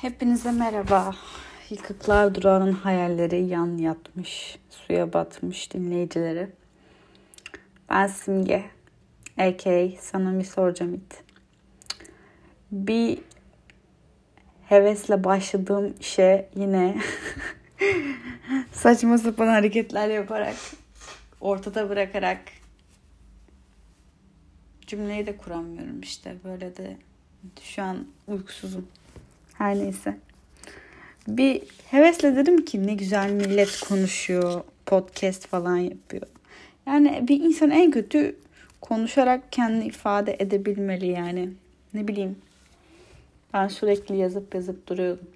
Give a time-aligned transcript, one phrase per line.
[0.00, 1.14] Hepinize merhaba.
[1.70, 6.50] Yıkıklar durağının hayalleri yan yatmış, suya batmış dinleyicileri.
[7.90, 8.64] Ben Simge,
[9.38, 10.00] a.k.a.
[10.00, 11.22] sana bir soracağım it.
[12.72, 13.18] Bir
[14.68, 17.00] hevesle başladığım işe yine
[18.72, 20.56] saçma sapan hareketler yaparak,
[21.40, 22.40] ortada bırakarak
[24.86, 26.36] cümleyi de kuramıyorum işte.
[26.44, 26.96] Böyle de
[27.62, 28.88] şu an uykusuzum.
[29.60, 30.16] Her neyse.
[31.28, 36.26] Bir hevesle dedim ki ne güzel millet konuşuyor, podcast falan yapıyor.
[36.86, 38.36] Yani bir insan en kötü
[38.80, 41.50] konuşarak kendini ifade edebilmeli yani.
[41.94, 42.36] Ne bileyim.
[43.54, 45.28] Ben sürekli yazıp yazıp duruyordum.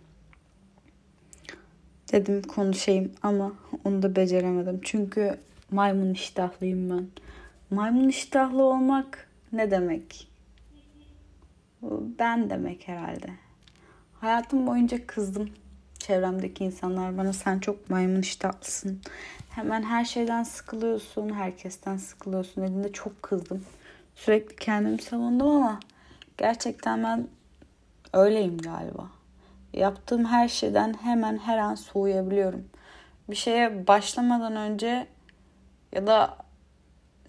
[2.13, 3.53] Dedim konuşayım ama
[3.85, 4.81] onu da beceremedim.
[4.83, 5.39] Çünkü
[5.71, 7.07] maymun iştahlıyım ben.
[7.71, 10.29] Maymun iştahlı olmak ne demek?
[12.19, 13.44] Ben demek herhalde.
[14.25, 15.51] Hayatım boyunca kızdım.
[15.99, 19.01] Çevremdeki insanlar bana sen çok maymun iştahlısın.
[19.51, 23.65] Hemen her şeyden sıkılıyorsun, herkesten sıkılıyorsun dediğinde çok kızdım.
[24.15, 25.81] Sürekli kendimi savundum ama
[26.39, 27.29] gerçekten ben
[28.13, 29.07] öyleyim galiba.
[29.73, 32.65] Yaptığım her şeyden hemen her an soğuyabiliyorum.
[33.31, 35.07] Bir şeye başlamadan önce
[35.93, 36.37] ya da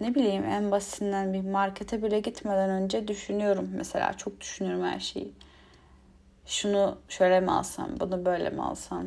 [0.00, 3.70] ne bileyim en basitinden bir markete bile gitmeden önce düşünüyorum.
[3.74, 5.32] Mesela çok düşünüyorum her şeyi
[6.46, 9.06] şunu şöyle mi alsam, bunu böyle mi alsam?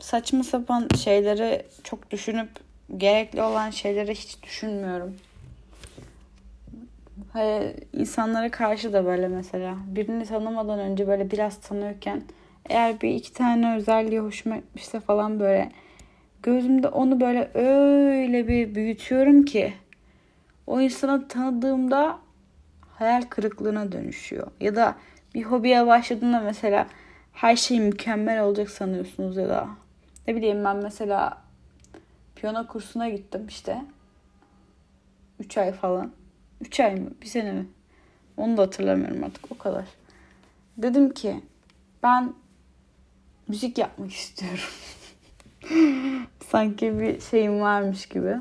[0.00, 2.50] Saçma sapan şeyleri çok düşünüp
[2.96, 5.16] gerekli olan şeyleri hiç düşünmüyorum.
[7.32, 9.76] Hayır, insanlara karşı da böyle mesela.
[9.86, 12.22] Birini tanımadan önce böyle biraz tanıyorken
[12.68, 15.72] eğer bir iki tane özelliği hoşuma gitmişse falan böyle
[16.42, 19.72] gözümde onu böyle öyle bir büyütüyorum ki
[20.66, 22.18] o insanı tanıdığımda
[22.90, 24.50] hayal kırıklığına dönüşüyor.
[24.60, 24.96] Ya da
[25.34, 26.86] bir hobiye başladığında mesela
[27.32, 29.68] her şey mükemmel olacak sanıyorsunuz ya da
[30.28, 31.42] ne bileyim ben mesela
[32.36, 33.84] piyano kursuna gittim işte.
[35.38, 36.12] 3 ay falan.
[36.60, 37.10] 3 ay mı?
[37.22, 37.66] Bir sene mi?
[38.36, 39.84] Onu da hatırlamıyorum artık o kadar.
[40.76, 41.40] Dedim ki
[42.02, 42.32] ben
[43.48, 44.64] müzik yapmak istiyorum.
[46.48, 48.36] Sanki bir şeyim varmış gibi.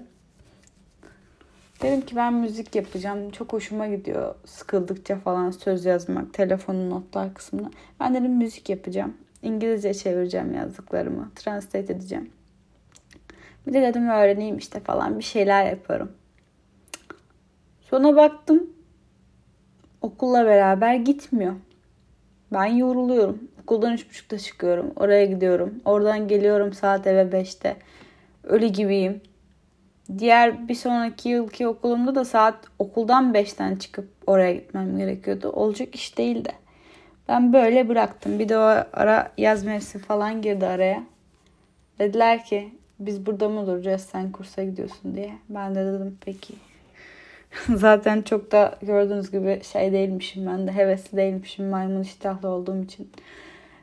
[1.82, 3.30] Dedim ki ben müzik yapacağım.
[3.32, 4.36] Çok hoşuma gidiyor.
[4.46, 6.34] Sıkıldıkça falan söz yazmak.
[6.34, 7.72] Telefonun notlar kısmına.
[8.00, 9.14] Ben dedim müzik yapacağım.
[9.44, 11.32] İngilizce çevireceğim yazdıklarımı.
[11.36, 12.30] Translate edeceğim.
[13.68, 15.20] Bir de dedim öğreneyim işte falan.
[15.20, 16.12] Bir şeyler yaparım.
[17.82, 18.70] Sonra baktım.
[20.02, 21.56] Okulla beraber gitmiyor.
[22.54, 23.40] Ben yoruluyorum.
[23.64, 24.92] Okuldan üç buçukta çıkıyorum.
[24.96, 25.82] Oraya gidiyorum.
[25.86, 27.78] Oradan geliyorum saat eve beşte.
[28.44, 29.22] Ölü gibiyim.
[30.20, 35.50] Diğer bir sonraki yılki okulumda da saat okuldan 5'ten çıkıp oraya gitmem gerekiyordu.
[35.50, 36.52] Olacak iş değildi.
[37.28, 38.40] Ben böyle bıraktım.
[38.40, 38.62] Bir de o
[38.94, 41.04] ara yaz mevsimi falan girdi araya.
[42.00, 45.34] Dediler ki biz burada mı duracağız sen kursa gidiyorsun diye.
[45.50, 46.54] Ben de dedim peki.
[47.76, 53.12] Zaten çok da gördüğünüz gibi şey değilmişim ben de hevesli değilmişim maymun iştahlı olduğum için.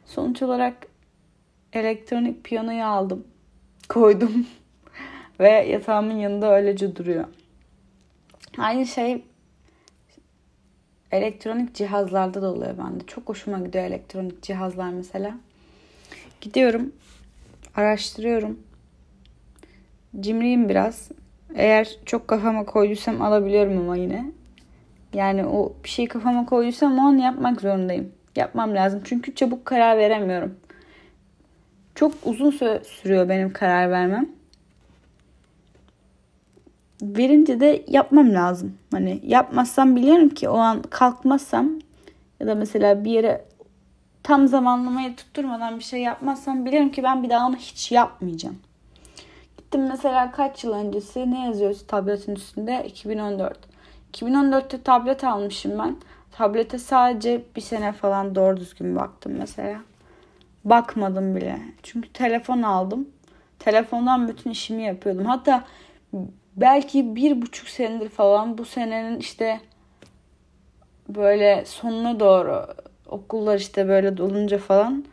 [0.06, 0.75] Sonuç olarak
[1.72, 3.27] elektronik piyanoyu aldım.
[3.89, 4.47] Koydum.
[5.41, 7.25] Ve yatağımın yanında öylece duruyor.
[8.59, 9.25] Aynı şey
[11.12, 13.06] elektronik cihazlarda da oluyor bende.
[13.06, 15.34] Çok hoşuma gidiyor elektronik cihazlar mesela.
[16.41, 16.93] Gidiyorum,
[17.75, 18.59] araştırıyorum.
[20.21, 21.09] Cimriyim biraz.
[21.54, 24.25] Eğer çok kafama koyduysam alabiliyorum ama yine.
[25.15, 28.12] Yani o bir şey kafama koyduysam onu yapmak zorundayım.
[28.37, 29.00] Yapmam lazım.
[29.04, 30.54] Çünkü çabuk karar veremiyorum.
[31.94, 34.38] Çok uzun süre sürüyor benim karar vermem
[37.03, 38.78] verince de yapmam lazım.
[38.91, 41.70] Hani yapmazsam biliyorum ki o an kalkmazsam
[42.41, 43.44] ya da mesela bir yere
[44.22, 48.59] tam zamanlamayı tutturmadan bir şey yapmazsam biliyorum ki ben bir daha onu hiç yapmayacağım.
[49.56, 52.84] Gittim mesela kaç yıl öncesi ne yazıyoruz tabletin üstünde?
[52.86, 53.59] 2014.
[54.12, 55.97] 2014'te tablet almışım ben.
[56.32, 59.80] Tablete sadece bir sene falan doğru düzgün baktım mesela.
[60.65, 61.59] Bakmadım bile.
[61.83, 63.09] Çünkü telefon aldım.
[63.59, 65.24] Telefondan bütün işimi yapıyordum.
[65.24, 65.65] Hatta
[66.60, 69.60] belki bir buçuk senedir falan bu senenin işte
[71.09, 72.66] böyle sonuna doğru
[73.07, 75.05] okullar işte böyle dolunca falan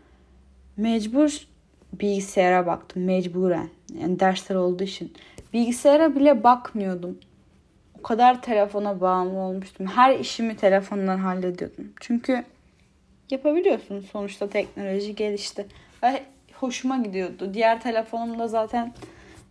[0.77, 1.47] mecbur
[1.93, 3.69] bilgisayara baktım mecburen.
[3.99, 5.13] Yani dersler olduğu için.
[5.53, 7.19] Bilgisayara bile bakmıyordum.
[7.99, 9.87] O kadar telefona bağımlı olmuştum.
[9.87, 11.93] Her işimi telefondan hallediyordum.
[11.99, 12.43] Çünkü
[13.29, 15.65] yapabiliyorsun sonuçta teknoloji gelişti.
[16.03, 17.53] Ve hoşuma gidiyordu.
[17.53, 18.93] Diğer telefonumda zaten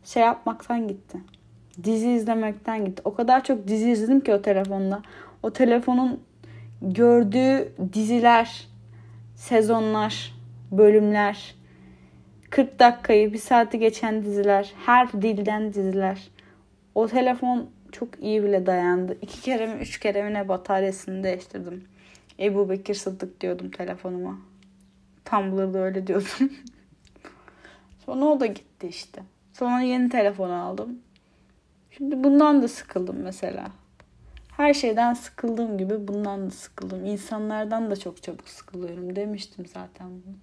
[0.04, 1.18] şey yapmaktan gitti
[1.84, 3.02] dizi izlemekten gitti.
[3.04, 5.02] O kadar çok dizi izledim ki o telefonda.
[5.42, 6.20] O telefonun
[6.82, 8.68] gördüğü diziler
[9.34, 10.34] sezonlar,
[10.72, 11.54] bölümler,
[12.50, 16.30] 40 dakikayı, bir saati geçen diziler, her dilden diziler.
[16.94, 19.18] O telefon çok iyi bile dayandı.
[19.22, 21.84] İki kere mi, üç kere mi ne bataryasını değiştirdim.
[22.40, 24.38] Ebu Bekir Sıddık diyordum telefonuma.
[25.24, 26.28] Tumblr'da öyle diyordum.
[28.06, 29.22] Sonra o da gitti işte.
[29.52, 30.98] Sonra yeni telefon aldım.
[31.96, 33.70] Şimdi bundan da sıkıldım mesela.
[34.56, 37.06] Her şeyden sıkıldığım gibi bundan da sıkıldım.
[37.06, 40.34] İnsanlardan da çok çabuk sıkılıyorum demiştim zaten bunu.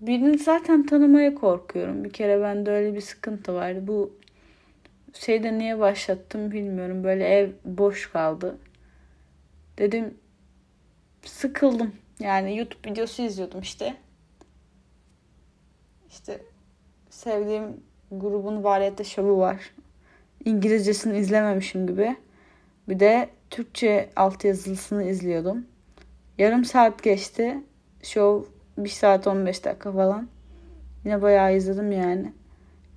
[0.00, 2.04] Birini zaten tanımaya korkuyorum.
[2.04, 3.86] Bir kere bende öyle bir sıkıntı vardı.
[3.86, 4.18] Bu
[5.12, 7.04] şeyde niye başlattım bilmiyorum.
[7.04, 8.58] Böyle ev boş kaldı.
[9.78, 10.18] Dedim
[11.24, 11.92] sıkıldım.
[12.20, 13.96] Yani YouTube videosu izliyordum işte.
[16.08, 16.40] İşte
[17.10, 17.80] sevdiğim
[18.10, 19.75] grubun Variyete şovu var.
[20.46, 22.16] İngilizcesini izlememişim gibi.
[22.88, 25.66] Bir de Türkçe altyazılısını izliyordum.
[26.38, 27.58] Yarım saat geçti.
[28.02, 28.42] Şov
[28.78, 30.28] 1 saat 15 dakika falan.
[31.04, 32.32] Yine bayağı izledim yani.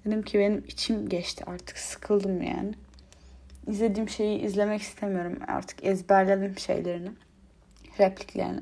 [0.06, 2.74] Dedim ki benim içim geçti artık sıkıldım yani.
[3.68, 7.10] İzlediğim şeyi izlemek istemiyorum artık ezberledim şeylerini.
[8.00, 8.62] Repliklerini.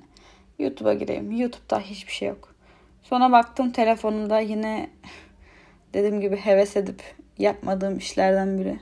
[0.59, 1.31] YouTube'a gireyim.
[1.31, 2.55] YouTube'da hiçbir şey yok.
[3.03, 4.89] Sonra baktım telefonumda yine
[5.93, 8.79] dediğim gibi heves edip yapmadığım işlerden biri.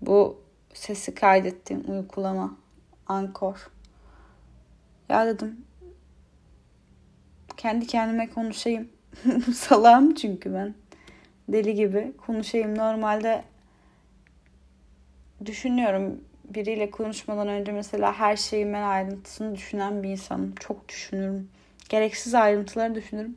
[0.00, 0.40] Bu
[0.74, 2.56] sesi kaydettiğim uykulama.
[3.06, 3.70] Ankor.
[5.08, 5.64] Ya dedim
[7.56, 8.88] kendi kendime konuşayım.
[9.54, 10.74] Salağım çünkü ben.
[11.48, 12.78] Deli gibi konuşayım.
[12.78, 13.44] Normalde
[15.44, 20.54] düşünüyorum biriyle konuşmadan önce mesela her şeyin ben ayrıntısını düşünen bir insanım.
[20.54, 21.48] Çok düşünürüm.
[21.88, 23.36] Gereksiz ayrıntıları düşünürüm.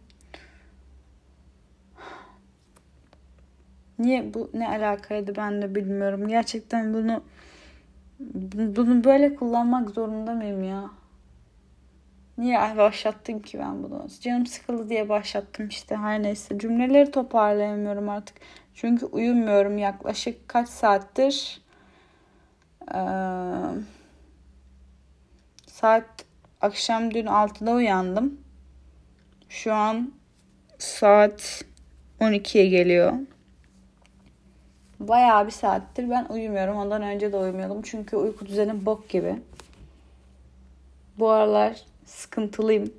[4.00, 6.28] Niye bu ne alakaydı ben de bilmiyorum.
[6.28, 7.24] Gerçekten bunu
[8.20, 10.90] bunu böyle kullanmak zorunda mıyım ya?
[12.38, 14.08] Niye başlattım ki ben bunu?
[14.22, 16.60] Canım sıkıldı diye başlattım işte her neyse.
[16.60, 18.38] Cümleleri toparlayamıyorum artık.
[18.74, 21.62] Çünkü uyumuyorum yaklaşık kaç saattir?
[22.96, 23.00] Ee,
[25.68, 26.26] saat
[26.62, 28.42] akşam dün 6'da uyandım.
[29.50, 30.14] Şu an
[30.78, 31.64] saat
[32.20, 33.14] 12'ye geliyor.
[35.00, 36.76] Bayağı bir saattir ben uyumuyorum.
[36.76, 37.82] Ondan önce de uyumuyordum.
[37.82, 39.36] Çünkü uyku düzenim bok gibi.
[41.20, 42.94] Bu aralar sıkıntılıyım.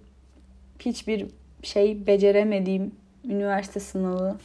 [0.79, 1.27] Hiçbir
[1.63, 2.93] şey beceremediğim
[3.25, 4.37] üniversite sınavı,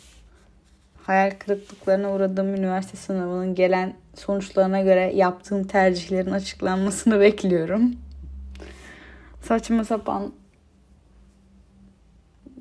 [1.04, 7.96] hayal kırıklıklarına uğradığım üniversite sınavının gelen sonuçlarına göre yaptığım tercihlerin açıklanmasını bekliyorum.
[9.42, 10.34] Saçma sapan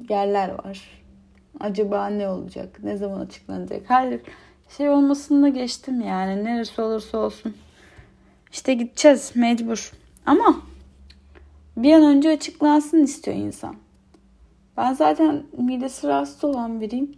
[0.09, 1.03] yerler var.
[1.61, 2.79] Acaba ne olacak?
[2.83, 3.83] Ne zaman açıklanacak?
[3.89, 4.21] Hayır
[4.77, 6.45] şey olmasını da geçtim yani.
[6.45, 7.55] Neresi olursa olsun.
[8.53, 9.93] İşte gideceğiz mecbur.
[10.27, 10.57] Ama
[11.77, 13.77] bir an önce açıklansın istiyor insan.
[14.77, 17.17] Ben zaten midesi rahatsız olan biriyim.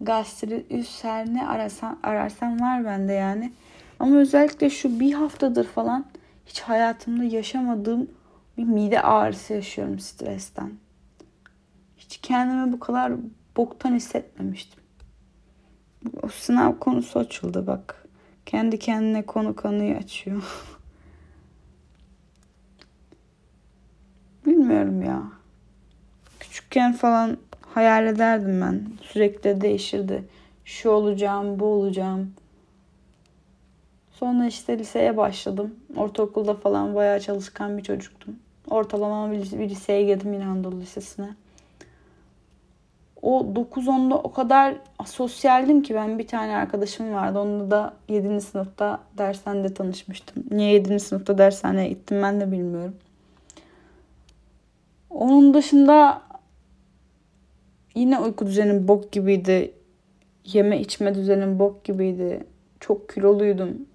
[0.00, 3.52] Gastrit, ülser ne arasan, ararsan var bende yani.
[4.00, 6.04] Ama özellikle şu bir haftadır falan
[6.46, 8.10] hiç hayatımda yaşamadığım
[8.58, 10.72] bir mide ağrısı yaşıyorum stresten.
[11.96, 13.12] Hiç kendimi bu kadar
[13.56, 14.81] boktan hissetmemiştim.
[16.22, 18.04] O sınav konusu açıldı bak.
[18.46, 20.42] Kendi kendine konu konuyu açıyor.
[24.46, 25.22] Bilmiyorum ya.
[26.40, 27.36] Küçükken falan
[27.74, 28.86] hayal ederdim ben.
[29.02, 30.24] Sürekli değişirdi.
[30.64, 32.34] Şu olacağım, bu olacağım.
[34.12, 35.74] Sonra işte liseye başladım.
[35.96, 38.36] Ortaokulda falan bayağı çalışkan bir çocuktum.
[38.70, 41.28] Ortalama bir, liseye girdim yine Anadolu Lisesi'ne.
[43.22, 44.74] O 9-10'da o kadar
[45.06, 47.38] sosyaldim ki ben bir tane arkadaşım vardı.
[47.38, 48.40] Onunla da 7.
[48.40, 50.44] sınıfta dershanede tanışmıştım.
[50.50, 51.00] Niye 7.
[51.00, 52.96] sınıfta dershaneye gittim ben de bilmiyorum.
[55.10, 56.22] Onun dışında
[57.94, 59.74] yine uyku düzenim bok gibiydi.
[60.44, 62.46] Yeme içme düzenim bok gibiydi.
[62.80, 63.86] Çok kiloluydum.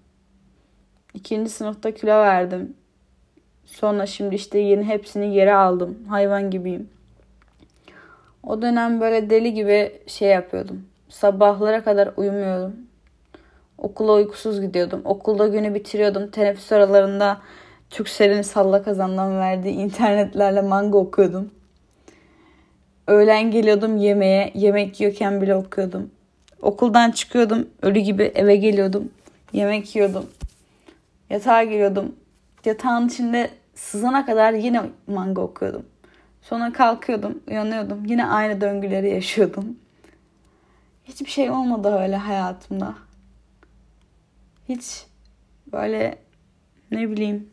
[1.14, 2.74] İkinci sınıfta kilo verdim.
[3.66, 5.98] Sonra şimdi işte yeni hepsini geri aldım.
[6.10, 6.90] Hayvan gibiyim.
[8.48, 10.86] O dönem böyle deli gibi şey yapıyordum.
[11.10, 12.76] Sabahlara kadar uyumuyordum.
[13.78, 15.02] Okula uykusuz gidiyordum.
[15.06, 16.32] Okulda günü bitiriyordum.
[16.32, 17.42] Teneffüs aralarında
[17.90, 21.52] Türksel'in salla kazandan verdiği internetlerle manga okuyordum.
[23.08, 24.52] Öğlen geliyordum yemeğe.
[24.56, 26.12] Yemek yiyorken bile okuyordum.
[26.62, 27.68] Okuldan çıkıyordum.
[27.82, 29.10] Ölü gibi eve geliyordum.
[29.54, 30.26] Yemek yiyordum.
[31.30, 32.16] Yatağa giriyordum.
[32.66, 35.86] Yatağın içinde sızana kadar yine manga okuyordum.
[36.50, 38.06] Sonra kalkıyordum, uyanıyordum.
[38.06, 39.78] Yine aynı döngüleri yaşıyordum.
[41.06, 42.96] Hiçbir şey olmadı öyle hayatımda.
[44.70, 45.06] Hiç
[45.72, 46.20] böyle
[46.92, 47.50] ne bileyim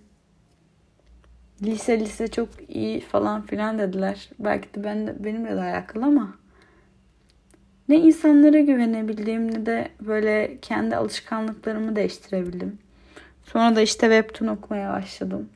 [1.62, 4.30] lise lise çok iyi falan filan dediler.
[4.38, 6.34] Belki de ben de, benimle de alakalı ama
[7.88, 12.78] ne insanlara güvenebildiğim ne de böyle kendi alışkanlıklarımı değiştirebildim.
[13.44, 15.48] Sonra da işte webtoon okumaya başladım.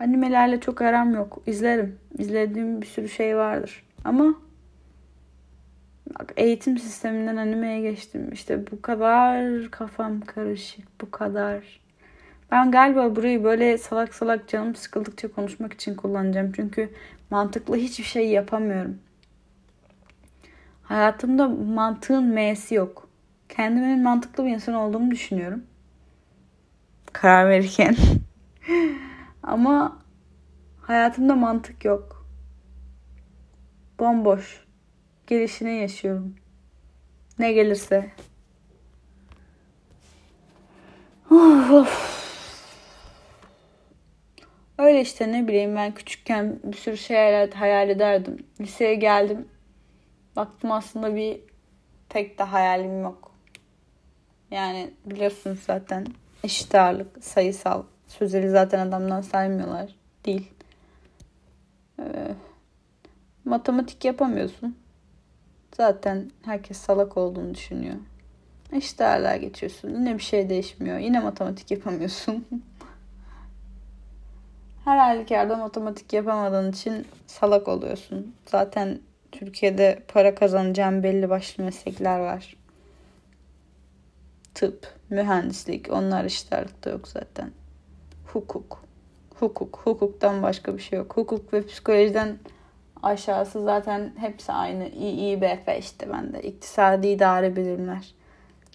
[0.00, 1.42] Animelerle çok aram yok.
[1.46, 1.98] İzlerim.
[2.18, 3.82] İzlediğim bir sürü şey vardır.
[4.04, 4.34] Ama
[6.18, 8.32] bak eğitim sisteminden animeye geçtim.
[8.32, 11.00] İşte bu kadar kafam karışık.
[11.00, 11.80] Bu kadar.
[12.50, 16.52] Ben galiba burayı böyle salak salak canım sıkıldıkça konuşmak için kullanacağım.
[16.52, 16.90] Çünkü
[17.30, 18.98] mantıklı hiçbir şey yapamıyorum.
[20.82, 23.08] Hayatımda mantığın M'si yok.
[23.48, 25.62] Kendimin mantıklı bir insan olduğumu düşünüyorum.
[27.12, 27.96] Karar verirken.
[29.46, 30.02] Ama
[30.80, 32.26] hayatımda mantık yok.
[33.98, 34.66] Bomboş.
[35.26, 36.34] Gelişine yaşıyorum.
[37.38, 38.10] Ne gelirse.
[41.30, 42.16] Of of.
[44.78, 48.46] Öyle işte ne bileyim ben küçükken bir sürü şey hayal ederdim.
[48.60, 49.48] Liseye geldim.
[50.36, 51.40] Baktım aslında bir
[52.08, 53.32] pek de hayalim yok.
[54.50, 56.06] Yani biliyorsunuz zaten
[56.44, 59.94] eşit ağırlık, sayısal, sözeli zaten adamdan saymıyorlar.
[60.24, 60.50] Değil.
[61.98, 62.34] Ee,
[63.44, 64.76] matematik yapamıyorsun.
[65.76, 67.96] Zaten herkes salak olduğunu düşünüyor.
[68.72, 69.88] Eşit ağırlığa geçiyorsun.
[69.88, 70.98] Yine bir şey değişmiyor.
[70.98, 72.46] Yine matematik yapamıyorsun.
[74.84, 78.34] Her halükarda matematik yapamadığın için salak oluyorsun.
[78.46, 79.00] Zaten
[79.32, 82.56] Türkiye'de para kazanacağım belli başlı meslekler var.
[84.54, 87.50] Tıp, mühendislik, onlar işlerlikte yok zaten.
[88.32, 88.82] Hukuk.
[89.34, 89.80] Hukuk.
[89.84, 91.16] Hukuktan başka bir şey yok.
[91.16, 92.38] Hukuk ve psikolojiden
[93.02, 94.88] aşağısı zaten hepsi aynı.
[94.88, 96.42] İİBF işte bende.
[96.42, 98.14] İktisadi idare bilimler.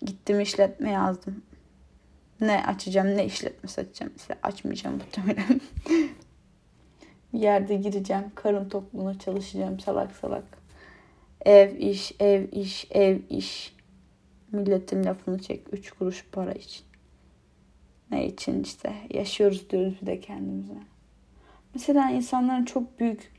[0.01, 1.41] Gittim işletme yazdım.
[2.41, 4.11] Ne açacağım ne işletmesi açacağım.
[4.17, 5.61] İşte açmayacağım muhtemelen.
[7.33, 8.23] bir yerde gireceğim.
[8.35, 10.43] Karın tokluğuna çalışacağım salak salak.
[11.45, 13.75] Ev iş, ev iş, ev iş.
[14.51, 15.61] Milletin lafını çek.
[15.71, 16.90] Üç kuruş para için.
[18.11, 20.73] Ne için işte yaşıyoruz diyoruz bir de kendimize.
[21.73, 23.31] Mesela insanların çok büyük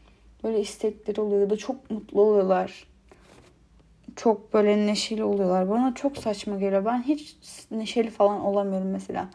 [0.44, 2.86] böyle istekleri oluyor da çok mutlu oluyorlar.
[4.16, 5.70] Çok böyle neşeli oluyorlar.
[5.70, 6.84] Bana çok saçma geliyor.
[6.84, 7.36] Ben hiç
[7.70, 9.28] neşeli falan olamıyorum mesela.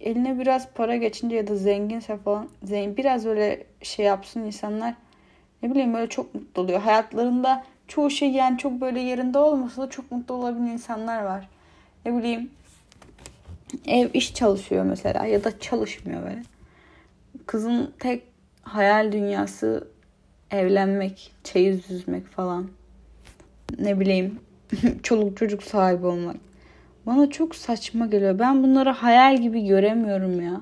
[0.00, 4.94] Eline biraz para geçince ya da zenginse falan zengin biraz böyle şey yapsın insanlar
[5.62, 6.80] ne bileyim böyle çok mutlu oluyor.
[6.80, 11.48] Hayatlarında çoğu şey yani çok böyle yerinde olmasa da çok mutlu olabilen insanlar var.
[12.06, 12.50] Ne bileyim
[13.86, 16.42] ev iş çalışıyor mesela ya da çalışmıyor böyle.
[17.46, 18.22] Kızın tek
[18.62, 19.88] hayal dünyası
[20.50, 22.68] evlenmek, çeyiz düzmek falan.
[23.78, 24.38] Ne bileyim
[25.02, 26.36] çoluk çocuk sahibi olmak.
[27.06, 28.38] Bana çok saçma geliyor.
[28.38, 30.60] Ben bunları hayal gibi göremiyorum ya.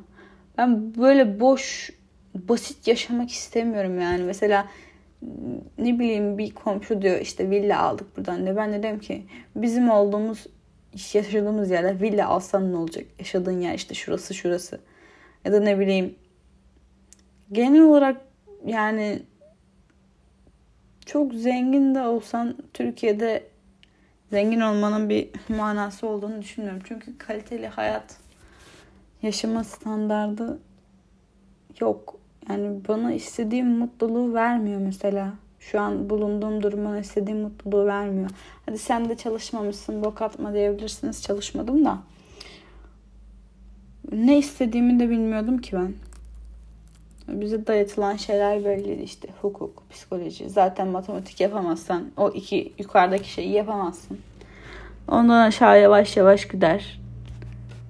[0.58, 1.90] Ben böyle boş,
[2.34, 4.22] basit yaşamak istemiyorum yani.
[4.22, 4.66] Mesela
[5.78, 8.56] ne bileyim bir komşu diyor işte villa aldık buradan diyor.
[8.56, 9.22] Ben de dedim ki
[9.56, 10.46] bizim olduğumuz
[11.14, 13.04] yaşadığımız yerde villa alsan ne olacak?
[13.18, 14.80] Yaşadığın yer işte şurası şurası.
[15.44, 16.14] Ya da ne bileyim
[17.52, 18.20] genel olarak
[18.66, 19.22] yani
[21.06, 23.46] çok zengin de olsan Türkiye'de
[24.30, 26.82] zengin olmanın bir manası olduğunu düşünüyorum.
[26.84, 28.16] Çünkü kaliteli hayat
[29.22, 30.58] yaşama standardı
[31.80, 32.16] yok.
[32.48, 35.34] Yani bana istediğim mutluluğu vermiyor mesela.
[35.70, 38.30] Şu an bulunduğum durum bana istediğim mutluluğu vermiyor.
[38.66, 41.22] Hadi sen de çalışmamışsın, bok atma diyebilirsiniz.
[41.22, 41.98] Çalışmadım da.
[44.12, 45.94] Ne istediğimi de bilmiyordum ki ben.
[47.40, 49.28] Bize dayatılan şeyler belliydi işte.
[49.42, 50.50] Hukuk, psikoloji.
[50.50, 54.18] Zaten matematik yapamazsan o iki yukarıdaki şeyi yapamazsın.
[55.08, 57.00] Ondan aşağı yavaş yavaş gider.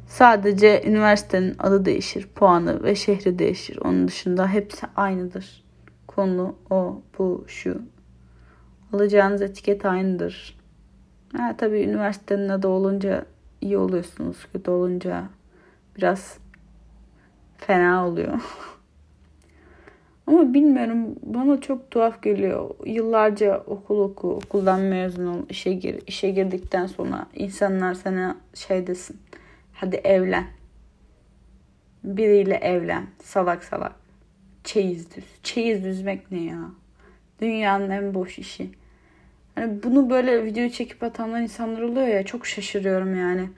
[0.09, 3.79] Sadece üniversitenin adı değişir, puanı ve şehri değişir.
[3.85, 5.68] Onun dışında hepsi aynıdır.
[6.19, 7.83] Konu, o, bu, şu.
[8.93, 10.59] Alacağınız etiket aynıdır.
[11.37, 13.27] Ha, tabii üniversitenin adı olunca
[13.61, 14.37] iyi oluyorsunuz.
[14.53, 15.25] Kötü olunca
[15.97, 16.39] biraz
[17.59, 18.33] fena oluyor.
[20.27, 22.71] Ama bilmiyorum bana çok tuhaf geliyor.
[22.87, 26.03] Yıllarca okul oku, okuldan mezun ol, işe gir.
[26.07, 29.21] işe girdikten sonra insanlar sana şey desin.
[29.73, 30.47] Hadi evlen.
[32.05, 33.07] Biriyle evlen.
[33.23, 33.98] Salak salak.
[34.69, 35.25] Çeyiz düz.
[35.43, 36.59] Çeyiz düzmek ne ya?
[37.41, 38.71] Dünyanın en boş işi.
[39.55, 43.49] Hani bunu böyle video çekip atanlar insanlar oluyor ya çok şaşırıyorum yani.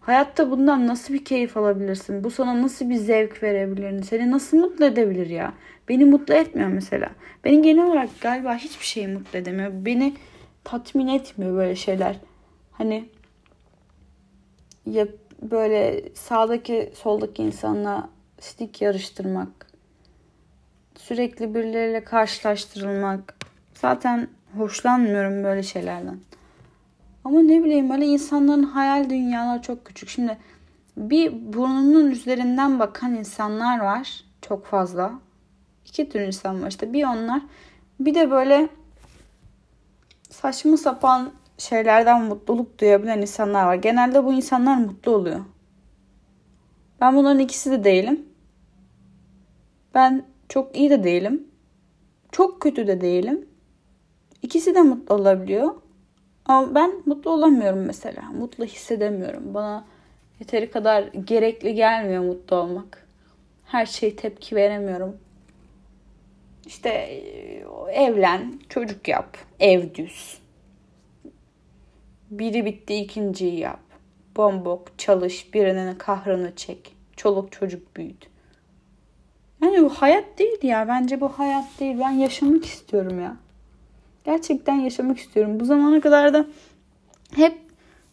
[0.00, 2.24] Hayatta bundan nasıl bir keyif alabilirsin?
[2.24, 4.02] Bu sana nasıl bir zevk verebilir?
[4.02, 5.52] Seni nasıl mutlu edebilir ya?
[5.88, 7.10] Beni mutlu etmiyor mesela.
[7.44, 9.70] Beni genel olarak galiba hiçbir şey mutlu edemiyor.
[9.74, 10.14] Beni
[10.64, 12.16] tatmin etmiyor böyle şeyler.
[12.72, 13.08] Hani
[14.86, 15.06] ya
[15.42, 19.71] böyle sağdaki soldaki insanla stick yarıştırmak
[21.08, 23.34] Sürekli birileriyle karşılaştırılmak.
[23.74, 26.20] Zaten hoşlanmıyorum böyle şeylerden.
[27.24, 30.08] Ama ne bileyim böyle insanların hayal dünyaları çok küçük.
[30.08, 30.38] Şimdi
[30.96, 34.24] bir burnunun üzerinden bakan insanlar var.
[34.42, 35.12] Çok fazla.
[35.86, 36.92] İki tür insan var işte.
[36.92, 37.42] Bir onlar.
[38.00, 38.68] Bir de böyle
[40.30, 43.74] saçma sapan şeylerden mutluluk duyabilen insanlar var.
[43.74, 45.40] Genelde bu insanlar mutlu oluyor.
[47.00, 48.26] Ben bunların ikisi de değilim.
[49.94, 51.48] Ben çok iyi de değilim.
[52.32, 53.48] Çok kötü de değilim.
[54.42, 55.74] İkisi de mutlu olabiliyor.
[56.46, 58.22] Ama ben mutlu olamıyorum mesela.
[58.22, 59.54] Mutlu hissedemiyorum.
[59.54, 59.86] Bana
[60.40, 63.08] yeteri kadar gerekli gelmiyor mutlu olmak.
[63.64, 65.16] Her şey tepki veremiyorum.
[66.66, 66.88] İşte
[67.92, 70.38] evlen, çocuk yap, ev düz.
[72.30, 73.80] Biri bitti ikinciyi yap.
[74.36, 76.94] Bombok, çalış, birinin kahrını çek.
[77.16, 78.31] Çoluk çocuk büyüt.
[79.62, 80.88] Yani bu hayat değil ya.
[80.88, 81.96] Bence bu hayat değil.
[82.00, 83.36] Ben yaşamak istiyorum ya.
[84.24, 85.60] Gerçekten yaşamak istiyorum.
[85.60, 86.46] Bu zamana kadar da
[87.34, 87.58] hep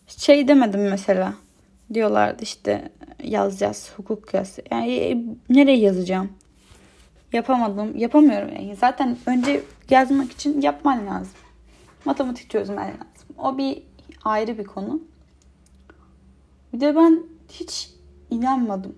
[0.07, 1.33] şey demedim mesela.
[1.93, 2.91] Diyorlardı işte
[3.23, 4.59] yazacağız, hukuk yaz.
[4.71, 6.29] Yani e, nereye yazacağım?
[7.33, 7.97] Yapamadım.
[7.97, 8.75] Yapamıyorum yani.
[8.75, 11.33] Zaten önce yazmak için yapman lazım.
[12.05, 13.35] Matematik çözmen lazım.
[13.37, 13.83] O bir
[14.23, 15.01] ayrı bir konu.
[16.73, 17.89] Bir de ben hiç
[18.31, 18.95] inanmadım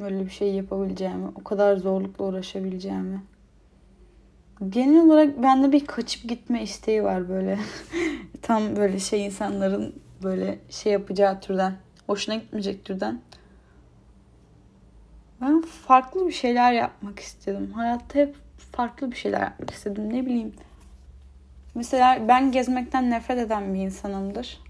[0.00, 3.22] öyle bir şey yapabileceğimi, o kadar zorlukla uğraşabileceğimi.
[4.68, 7.58] Genel olarak bende bir kaçıp gitme isteği var böyle.
[8.42, 11.74] Tam böyle şey insanların böyle şey yapacağı türden,
[12.06, 13.20] hoşuna gitmeyecek türden.
[15.40, 17.72] Ben farklı bir şeyler yapmak istedim.
[17.72, 18.36] Hayatta hep
[18.72, 20.12] farklı bir şeyler yapmak istedim.
[20.12, 20.54] Ne bileyim.
[21.74, 24.60] Mesela ben gezmekten nefret eden bir insanımdır.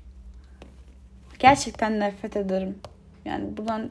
[1.39, 2.79] Gerçekten nefret ederim.
[3.25, 3.91] Yani buradan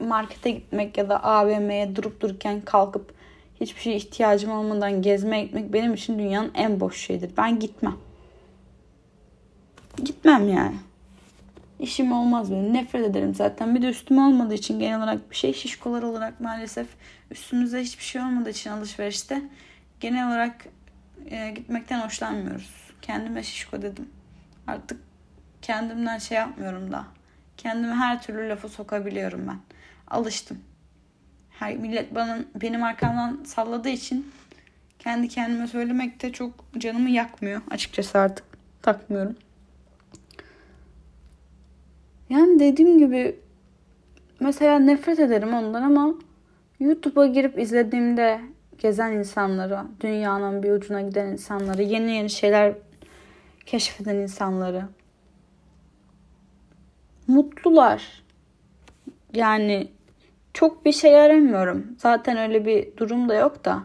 [0.00, 3.14] markete gitmek ya da AVM'ye durup dururken kalkıp
[3.60, 7.30] hiçbir şey ihtiyacım olmadan gezmeye gitmek benim için dünyanın en boş şeyidir.
[7.36, 7.96] Ben gitmem.
[10.04, 10.76] Gitmem yani.
[11.80, 12.74] İşim olmaz benim.
[12.74, 13.74] Nefret ederim zaten.
[13.74, 16.86] Bir de üstüm olmadığı için genel olarak bir şey şişkolar olarak maalesef
[17.30, 19.42] üstümüzde hiçbir şey olmadığı için alışverişte
[20.00, 20.66] genel olarak
[21.30, 22.70] e, gitmekten hoşlanmıyoruz.
[23.02, 24.08] Kendime şişko dedim.
[24.66, 25.00] Artık
[25.62, 27.04] kendimden şey yapmıyorum da.
[27.58, 29.58] Kendime her türlü lafı sokabiliyorum ben.
[30.10, 30.58] Alıştım.
[31.50, 34.32] Her millet bana benim arkamdan salladığı için
[34.98, 37.60] kendi kendime söylemek de çok canımı yakmıyor.
[37.70, 38.44] Açıkçası artık
[38.82, 39.36] takmıyorum.
[42.30, 43.36] Yani dediğim gibi
[44.40, 46.14] mesela nefret ederim ondan ama
[46.80, 48.40] YouTube'a girip izlediğimde
[48.78, 52.74] gezen insanları, dünyanın bir ucuna giden insanları, yeni yeni şeyler
[53.66, 54.84] keşfeden insanları
[57.28, 58.22] mutlular.
[59.34, 59.88] Yani
[60.54, 61.86] çok bir şey aramıyorum.
[61.98, 63.82] Zaten öyle bir durum da yok da.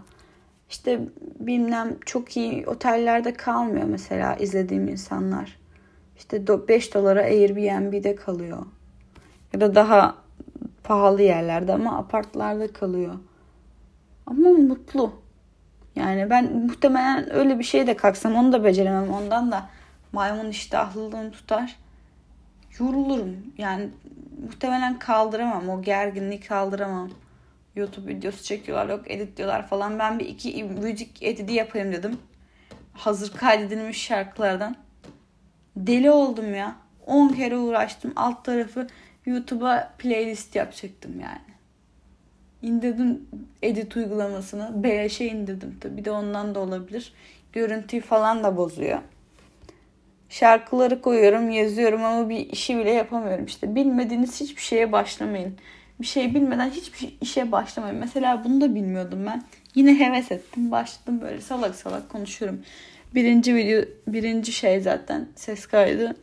[0.70, 1.00] İşte
[1.40, 5.60] bilmem çok iyi otellerde kalmıyor mesela izlediğim insanlar.
[6.18, 8.66] İşte 5 dolara Airbnb'de kalıyor.
[9.54, 10.16] Ya da daha
[10.84, 13.14] pahalı yerlerde ama apartlarda kalıyor.
[14.26, 15.12] Ama mutlu.
[15.96, 19.10] Yani ben muhtemelen öyle bir şeye de kalksam onu da beceremem.
[19.10, 19.70] Ondan da
[20.12, 21.83] maymun iştahlılığım tutar
[22.80, 23.38] yorulurum.
[23.58, 23.90] Yani
[24.46, 25.70] muhtemelen kaldıramam.
[25.70, 27.12] O gerginliği kaldıramam.
[27.76, 30.00] YouTube videosu çekiyorlar yok editliyorlar falan.
[30.00, 32.18] Ben bir iki müzik editi yapayım dedim.
[32.94, 34.76] Hazır kaydedilmiş şarkılardan.
[35.78, 36.76] Deli oldum ya.
[37.06, 38.14] 10 kere uğraştım.
[38.16, 38.88] Alt tarafı
[39.26, 41.54] YouTube'a playlist yapacaktım yani.
[42.62, 43.28] İndirdim
[43.62, 44.84] edit uygulamasını.
[44.84, 45.98] Beyaz'a indirdim tabi.
[45.98, 47.14] Bir de ondan da olabilir.
[47.54, 49.00] Görüntüyü falan da bozuyor.
[50.34, 53.46] Şarkıları koyuyorum, yazıyorum ama bir işi bile yapamıyorum.
[53.46, 55.58] İşte bilmediğiniz hiçbir şeye başlamayın.
[56.02, 57.98] Bir şey bilmeden hiçbir işe başlamayın.
[57.98, 59.44] Mesela bunu da bilmiyordum ben.
[59.76, 60.72] Yine heves ettim.
[60.72, 62.62] Başladım böyle salak salak konuşuyorum.
[63.16, 66.16] Birinci video, birinci şey zaten ses kaydı.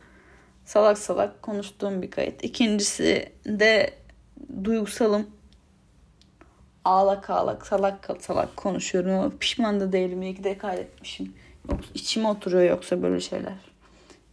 [0.65, 2.43] Salak salak konuştuğum bir kayıt.
[2.43, 3.93] İkincisi de
[4.63, 5.27] duygusalım.
[6.85, 10.21] Ağlak ağlak salak salak konuşuyorum pişman da değilim.
[10.21, 11.33] İyi ki de kaydetmişim.
[11.69, 13.70] Yoksa içime oturuyor yoksa böyle şeyler.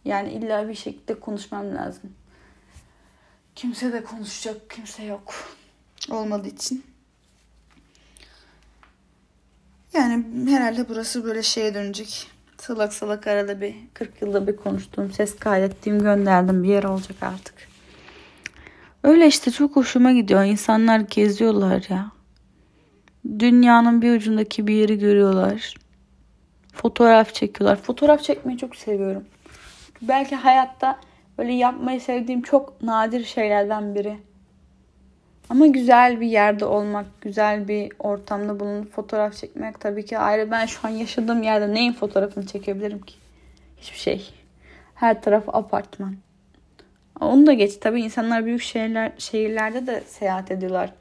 [0.05, 2.13] Yani illa bir şekilde konuşmam lazım.
[3.55, 5.33] Kimse de konuşacak kimse yok.
[6.09, 6.83] Olmadığı için.
[9.93, 12.27] Yani herhalde burası böyle şeye dönecek.
[12.57, 17.55] Salak salak arada bir 40 yılda bir konuştuğum, ses kaydettiğim, gönderdim bir yer olacak artık.
[19.03, 20.43] Öyle işte çok hoşuma gidiyor.
[20.43, 22.11] İnsanlar geziyorlar ya.
[23.39, 25.75] Dünyanın bir ucundaki bir yeri görüyorlar.
[26.73, 27.81] Fotoğraf çekiyorlar.
[27.81, 29.23] Fotoğraf çekmeyi çok seviyorum
[30.01, 30.99] belki hayatta
[31.37, 34.17] böyle yapmayı sevdiğim çok nadir şeylerden biri.
[35.49, 40.51] Ama güzel bir yerde olmak, güzel bir ortamda bulunup fotoğraf çekmek tabii ki ayrı.
[40.51, 43.15] Ben şu an yaşadığım yerde neyin fotoğrafını çekebilirim ki?
[43.77, 44.33] Hiçbir şey.
[44.95, 46.15] Her taraf apartman.
[47.19, 47.77] Onu da geç.
[47.77, 50.93] Tabii insanlar büyük şehirler, şehirlerde de seyahat ediyorlar.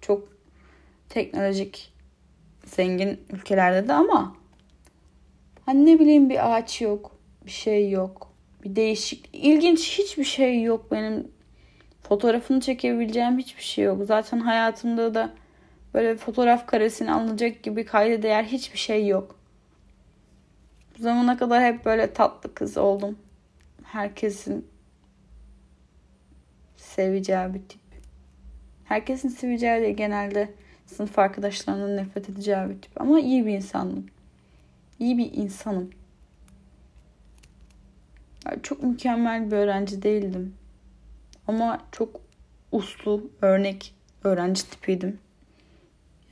[0.00, 0.28] Çok
[1.08, 1.92] teknolojik,
[2.66, 4.36] zengin ülkelerde de ama
[5.66, 7.10] hani ne bileyim bir ağaç yok,
[7.46, 8.33] bir şey yok.
[8.64, 11.28] Bir değişik, ilginç hiçbir şey yok benim
[12.02, 14.04] fotoğrafını çekebileceğim hiçbir şey yok.
[14.06, 15.34] Zaten hayatımda da
[15.94, 19.36] böyle fotoğraf karesini alınacak gibi kayda değer hiçbir şey yok.
[20.98, 23.18] Bu zamana kadar hep böyle tatlı kız oldum.
[23.84, 24.68] Herkesin
[26.76, 27.80] seveceği bir tip.
[28.84, 30.50] Herkesin seveceği de genelde
[30.86, 33.00] sınıf arkadaşlarının nefret edeceği bir tip.
[33.00, 34.06] Ama iyi bir insandım.
[34.98, 35.90] İyi bir insanım.
[38.62, 40.54] Çok mükemmel bir öğrenci değildim.
[41.48, 42.20] Ama çok
[42.72, 45.18] uslu, örnek öğrenci tipiydim.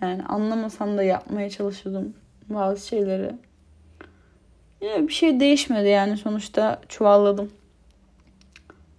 [0.01, 2.15] Yani anlamasam da yapmaya çalışıyordum
[2.49, 3.33] bazı şeyleri.
[4.81, 7.53] Yine bir şey değişmedi yani sonuçta çuvalladım.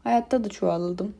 [0.04, 1.16] Hayatta da çuvalladım.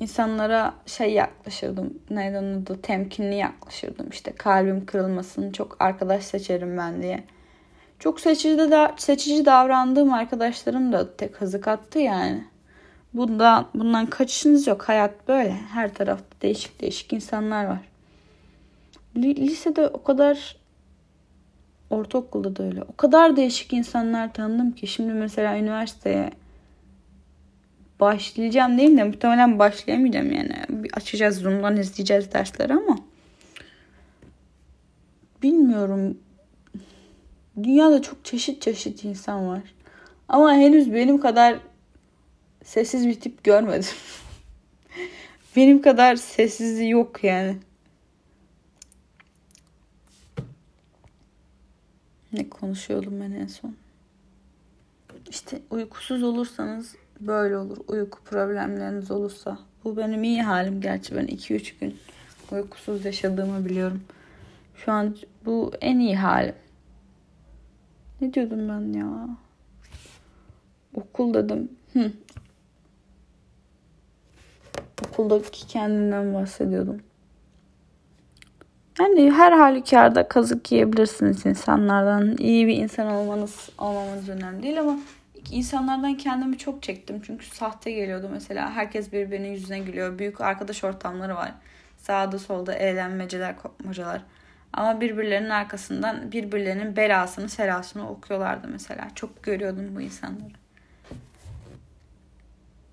[0.00, 1.98] İnsanlara şey yaklaşırdım.
[2.10, 2.82] Neyden adı?
[2.82, 4.08] Temkinli yaklaşırdım.
[4.10, 5.52] İşte kalbim kırılmasın.
[5.52, 7.24] Çok arkadaş seçerim ben diye.
[8.00, 12.44] Çok seçici, de, seçici davrandığım arkadaşlarım da tek kazık attı yani.
[13.14, 14.82] Bundan, bundan kaçışınız yok.
[14.82, 15.52] Hayat böyle.
[15.52, 17.80] Her tarafta değişik değişik insanlar var.
[19.16, 20.56] Lisede o kadar
[21.90, 22.82] ortaokulda da öyle.
[22.82, 26.30] O kadar değişik insanlar tanıdım ki şimdi mesela üniversiteye
[28.00, 30.54] başlayacağım değil de muhtemelen başlayamayacağım yani.
[30.68, 32.98] Bir açacağız Zoom'dan izleyeceğiz dersleri ama
[35.42, 36.18] bilmiyorum.
[37.56, 39.62] Dünyada çok çeşit çeşit insan var.
[40.28, 41.60] Ama henüz benim kadar
[42.64, 43.90] sessiz bir tip görmedim.
[45.56, 47.56] benim kadar sessizliği yok yani.
[52.32, 53.74] Ne konuşuyordum ben en son?
[55.30, 57.76] İşte uykusuz olursanız böyle olur.
[57.88, 59.58] Uyku problemleriniz olursa.
[59.84, 61.98] Bu benim iyi halim gerçi ben 2-3 gün
[62.52, 64.02] uykusuz yaşadığımı biliyorum.
[64.76, 66.54] Şu an bu en iyi halim.
[68.20, 69.28] Ne diyordum ben ya?
[70.94, 71.70] Okul dedim.
[71.92, 72.12] Hı.
[75.08, 77.00] Okuldaki kendimden bahsediyordum.
[79.00, 82.36] Yani her halükarda kazık yiyebilirsiniz insanlardan.
[82.36, 84.98] İyi bir insan olmanız olmamanız önemli değil ama
[85.50, 87.22] insanlardan kendimi çok çektim.
[87.26, 88.70] Çünkü sahte geliyordu mesela.
[88.70, 90.18] Herkes birbirinin yüzüne gülüyor.
[90.18, 91.52] Büyük arkadaş ortamları var.
[91.96, 94.22] Sağda solda eğlenmeceler, kopmacalar.
[94.72, 99.08] Ama birbirlerinin arkasından birbirlerinin belasını, selasını okuyorlardı mesela.
[99.14, 100.52] Çok görüyordum bu insanları.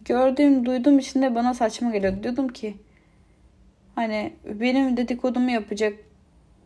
[0.06, 2.24] Gördüğüm, duyduğum için de bana saçma geliyordu.
[2.24, 2.78] Diyordum ki
[3.96, 5.94] hani benim dedikodumu yapacak,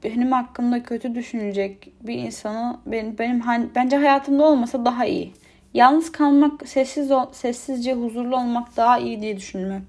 [0.04, 3.43] benim hakkımda kötü düşünecek bir insanı benim, benim
[3.76, 5.34] bence hayatımda olmasa daha iyi.
[5.74, 9.84] Yalnız kalmak, sessiz ol, sessizce huzurlu olmak daha iyi diye düşündüm hep.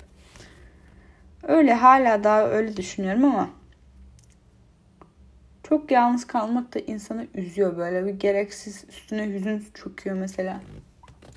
[1.42, 3.50] Öyle hala daha öyle düşünüyorum ama
[5.72, 10.60] çok yalnız kalmak da insanı üzüyor böyle bir gereksiz üstüne hüzün çöküyor mesela.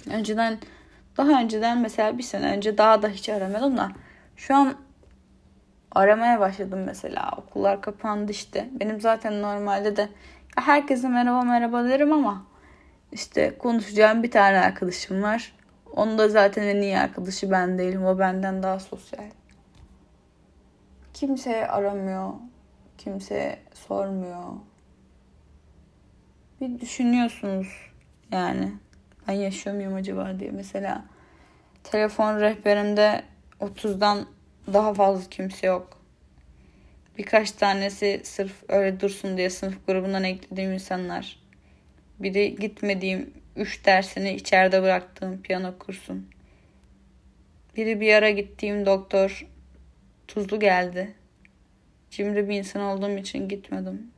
[0.09, 0.57] Önceden
[1.17, 3.91] daha önceden mesela bir sene önce daha da hiç aramıyordum da
[4.35, 4.75] şu an
[5.91, 7.31] aramaya başladım mesela.
[7.37, 8.69] Okullar kapandı işte.
[8.71, 10.09] Benim zaten normalde de
[10.55, 12.45] herkese merhaba merhaba derim ama
[13.11, 15.55] işte konuşacağım bir tane arkadaşım var.
[15.95, 18.05] Onun da zaten en iyi arkadaşı ben değilim.
[18.05, 19.23] O benden daha sosyal.
[21.13, 22.33] Kimse aramıyor.
[22.97, 24.43] Kimse sormuyor.
[26.61, 27.67] Bir düşünüyorsunuz
[28.31, 28.71] yani.
[29.27, 30.51] Ben yaşıyor muyum acaba diye.
[30.51, 31.05] Mesela
[31.83, 33.23] telefon rehberimde
[33.61, 34.25] 30'dan
[34.73, 36.01] daha fazla kimse yok.
[37.17, 41.39] Birkaç tanesi sırf öyle dursun diye sınıf grubundan eklediğim insanlar.
[42.19, 46.29] Biri gitmediğim üç dersini içeride bıraktığım piyano kursun.
[47.77, 49.47] Biri bir ara gittiğim doktor
[50.27, 51.13] tuzlu geldi.
[52.15, 54.11] Cimri bir insan olduğum için gitmedim.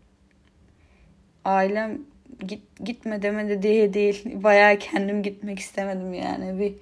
[1.46, 2.02] Ailem
[2.48, 4.44] git, gitme demedi diye değil.
[4.44, 6.60] Bayağı kendim gitmek istemedim yani.
[6.60, 6.76] Bir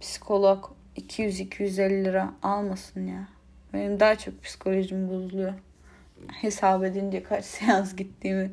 [0.00, 3.28] psikolog 200-250 lira almasın ya.
[3.72, 5.54] Benim daha çok psikolojim bozuluyor.
[6.32, 8.50] Hesap edince kaç seans gittiğimi.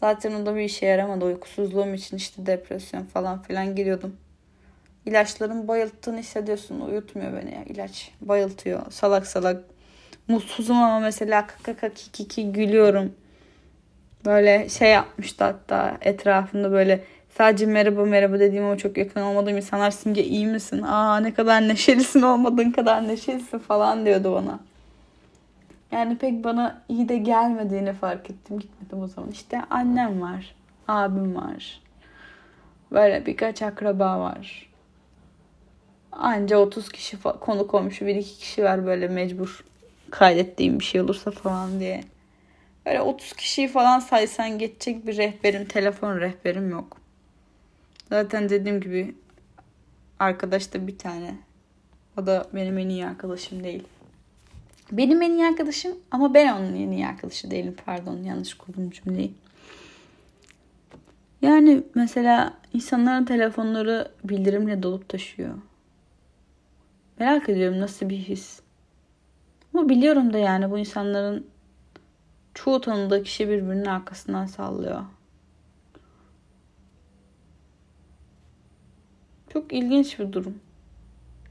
[0.00, 1.24] Zaten o da bir işe yaramadı.
[1.24, 4.16] Uykusuzluğum için işte depresyon falan filan giriyordum.
[5.06, 6.80] İlaçların bayılttığını hissediyorsun.
[6.80, 8.10] Uyutmuyor beni ya ilaç.
[8.20, 8.90] Bayıltıyor.
[8.90, 9.71] Salak salak.
[10.32, 13.12] Mutsuzum ama mesela kaka kiki gülüyorum.
[14.24, 17.04] Böyle şey yapmıştı hatta etrafında böyle
[17.38, 20.82] Sadece merhaba merhaba dediğim ama çok yakın olmadığım insanlar Simge iyi misin?
[20.82, 24.60] Aa ne kadar neşelisin olmadığın kadar neşelisin falan diyordu bana.
[25.92, 28.58] Yani pek bana iyi de gelmediğini fark ettim.
[28.58, 29.30] Gitmedim o zaman.
[29.30, 30.54] İşte annem var.
[30.88, 31.80] Abim var.
[32.92, 34.68] Böyle birkaç akraba var.
[36.12, 39.64] Anca 30 kişi konu komşu bir iki kişi var böyle mecbur
[40.12, 42.04] kaydettiğim bir şey olursa falan diye.
[42.86, 46.96] Böyle 30 kişiyi falan saysan geçecek bir rehberim, telefon rehberim yok.
[48.08, 49.14] Zaten dediğim gibi
[50.18, 51.34] arkadaş da bir tane.
[52.18, 53.82] O da benim en iyi arkadaşım değil.
[54.92, 57.76] Benim en iyi arkadaşım ama ben onun en iyi arkadaşı değilim.
[57.86, 59.32] Pardon yanlış kurdum cümleyi.
[61.42, 65.54] Yani mesela insanların telefonları bildirimle dolup taşıyor.
[67.18, 68.60] Merak ediyorum nasıl bir his.
[69.74, 71.46] Ama biliyorum da yani bu insanların
[72.54, 75.02] çoğu tanıdığı kişi birbirinin arkasından sallıyor.
[79.52, 80.58] Çok ilginç bir durum.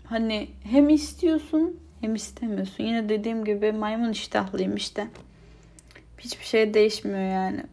[0.06, 2.84] Hani hem istiyorsun hem istemiyorsun.
[2.84, 5.08] Yine dediğim gibi maymun iştahlıyım işte.
[6.18, 7.64] Hiçbir şey değişmiyor yani.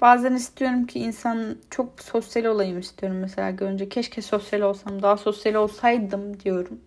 [0.00, 3.88] Bazen istiyorum ki insan çok sosyal olayım istiyorum mesela görünce.
[3.88, 6.80] Keşke sosyal olsam, daha sosyal olsaydım diyorum.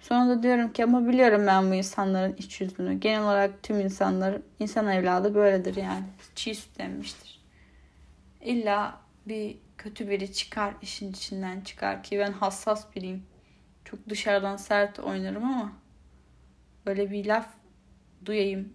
[0.00, 3.00] Sonra da diyorum ki ama biliyorum ben bu insanların iç yüzünü.
[3.00, 6.04] Genel olarak tüm insanlar, insan evladı böyledir yani.
[6.34, 7.40] Çiğ süt emmiştir.
[8.40, 13.22] İlla bir kötü biri çıkar, işin içinden çıkar ki ben hassas biriyim.
[13.84, 15.72] Çok dışarıdan sert oynarım ama
[16.86, 17.48] böyle bir laf
[18.24, 18.72] duyayım.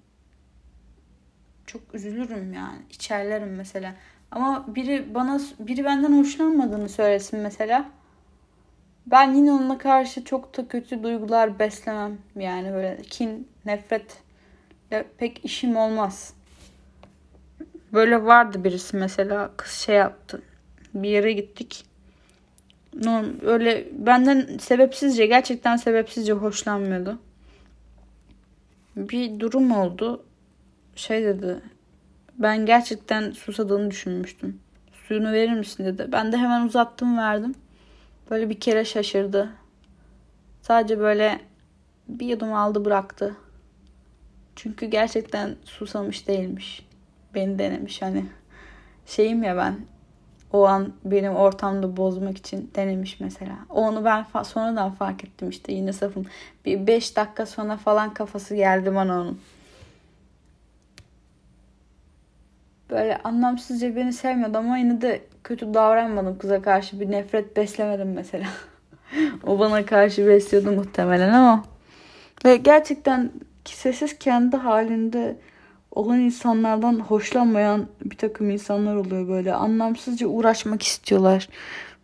[1.66, 2.80] Çok üzülürüm yani.
[2.90, 3.96] İçerlerim mesela.
[4.32, 7.90] Ama biri bana biri benden hoşlanmadığını söylesin mesela.
[9.06, 12.18] Ben yine onunla karşı çok da kötü duygular beslemem.
[12.36, 14.18] Yani böyle kin, nefret
[15.18, 16.34] pek işim olmaz.
[17.94, 20.42] Böyle vardı birisi mesela kız şey yaptı.
[20.94, 21.86] Bir yere gittik.
[23.42, 27.20] Öyle benden sebepsizce gerçekten sebepsizce hoşlanmıyordu.
[28.96, 30.24] Bir durum oldu.
[30.96, 31.62] Şey dedi.
[32.40, 34.60] Ben gerçekten susadığını düşünmüştüm.
[35.08, 36.10] Suyunu verir misin dedi.
[36.12, 37.56] Ben de hemen uzattım verdim.
[38.32, 39.50] Böyle bir kere şaşırdı.
[40.62, 41.40] Sadece böyle
[42.08, 43.36] bir yudum aldı bıraktı.
[44.56, 46.88] Çünkü gerçekten susamış değilmiş.
[47.36, 48.26] Beni denemiş hani.
[49.06, 49.76] Şeyim ya ben
[50.54, 53.58] o an benim ortamda bozmak için denemiş mesela.
[53.70, 56.26] Onu ben fa- sonradan fark ettim işte yine safım.
[56.66, 59.42] Bir 5 dakika sonra falan kafası geldi bana onun.
[62.92, 67.00] Böyle anlamsızca beni sevmiyordu ama yine de kötü davranmadım kıza karşı.
[67.00, 68.48] Bir nefret beslemedim mesela.
[69.44, 71.64] o bana karşı besliyordu muhtemelen ama.
[72.46, 73.32] Ve gerçekten
[73.66, 75.38] sessiz kendi halinde
[75.92, 79.54] olan insanlardan hoşlanmayan bir takım insanlar oluyor böyle.
[79.54, 81.50] Anlamsızca uğraşmak istiyorlar.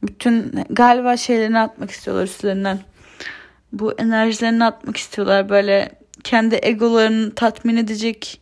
[0.04, 2.80] Bütün galiba şeylerini atmak istiyorlar üstlerinden.
[3.74, 5.50] Bu enerjilerini atmak istiyorlar.
[5.50, 5.90] Böyle
[6.24, 8.42] kendi egolarını tatmin edecek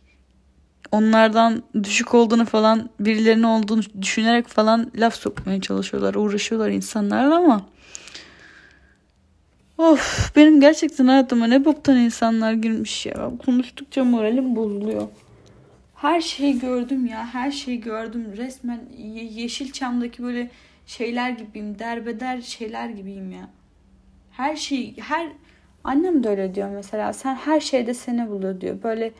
[0.92, 6.14] onlardan düşük olduğunu falan birilerine olduğunu düşünerek falan laf sokmaya çalışıyorlar.
[6.14, 7.66] Uğraşıyorlar insanlarla ama
[9.78, 13.30] Of benim gerçekten hayatıma ne boktan insanlar girmiş ya.
[13.46, 15.08] Konuştukça moralim bozuluyor.
[15.94, 17.26] Her şeyi gördüm ya.
[17.34, 18.26] Her şeyi gördüm.
[18.36, 18.80] Resmen
[19.12, 20.50] Yeşilçam'daki böyle
[20.86, 21.78] şeyler gibiyim.
[21.78, 23.48] Derbeder şeyler gibiyim ya.
[24.30, 25.28] Her şey her
[25.84, 27.12] annem de öyle diyor mesela.
[27.12, 28.82] Sen her şeyde seni buluyor diyor.
[28.82, 29.12] Böyle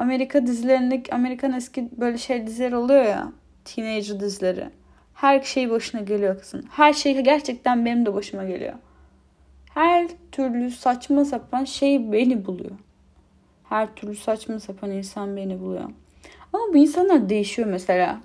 [0.00, 3.32] Amerika dizilerindeki Amerikan eski böyle şey diziler oluyor ya.
[3.64, 4.70] Teenager dizileri.
[5.14, 6.64] Her şey başına geliyor kızın.
[6.70, 8.74] Her şey gerçekten benim de başıma geliyor.
[9.74, 12.70] Her türlü saçma sapan şey beni buluyor.
[13.68, 15.90] Her türlü saçma sapan insan beni buluyor.
[16.52, 18.20] Ama bu insanlar değişiyor mesela.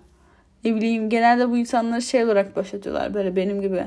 [0.63, 3.13] Ne bileyim genelde bu insanları şey olarak başlatıyorlar.
[3.13, 3.85] Böyle benim gibi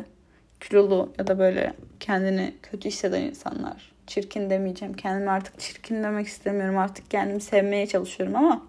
[0.60, 3.97] kilolu ya da böyle kendini kötü hisseden insanlar.
[4.08, 4.94] Çirkin demeyeceğim.
[4.94, 6.78] Kendimi artık çirkin demek istemiyorum.
[6.78, 8.62] Artık kendimi sevmeye çalışıyorum ama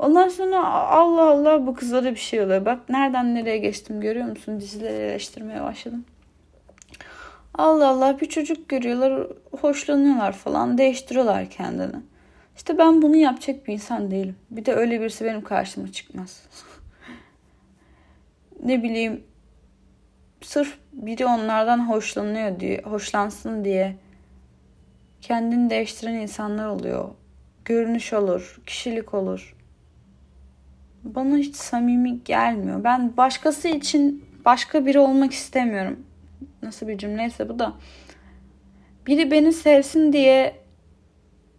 [0.00, 2.64] Ondan sonra Allah Allah bu kızlara bir şey oluyor.
[2.64, 4.60] Bak nereden nereye geçtim görüyor musun?
[4.60, 6.04] Dizileri eleştirmeye başladım.
[7.54, 9.26] Allah Allah bir çocuk görüyorlar,
[9.60, 11.96] hoşlanıyorlar falan, değiştiriyorlar kendini.
[12.56, 14.36] İşte ben bunu yapacak bir insan değilim.
[14.50, 16.42] Bir de öyle birisi benim karşıma çıkmaz.
[18.64, 19.24] ne bileyim
[20.40, 23.96] sırf biri onlardan hoşlanıyor diye, hoşlansın diye
[25.20, 27.08] kendini değiştiren insanlar oluyor.
[27.64, 29.56] Görünüş olur, kişilik olur.
[31.04, 32.84] Bana hiç samimi gelmiyor.
[32.84, 36.06] Ben başkası için başka biri olmak istemiyorum.
[36.62, 37.74] Nasıl bir cümleyse bu da.
[39.06, 40.56] Biri beni sevsin diye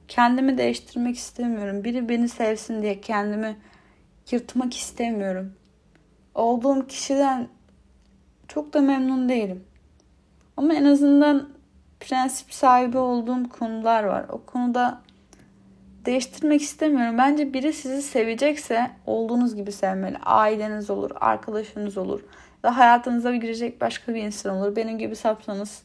[0.07, 1.83] kendimi değiştirmek istemiyorum.
[1.83, 3.57] Biri beni sevsin diye kendimi
[4.31, 5.53] yırtmak istemiyorum.
[6.35, 7.47] olduğum kişiden
[8.47, 9.63] çok da memnun değilim.
[10.57, 11.49] Ama en azından
[12.01, 14.25] prensip sahibi olduğum konular var.
[14.29, 15.01] O konuda
[16.05, 17.17] değiştirmek istemiyorum.
[17.17, 20.17] Bence biri sizi sevecekse olduğunuz gibi sevmeli.
[20.17, 22.21] Aileniz olur, arkadaşınız olur.
[22.63, 24.75] Ve hayatınıza girecek başka bir insan olur.
[24.75, 25.83] Benim gibi sapsanız